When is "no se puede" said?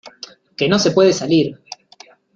0.67-1.13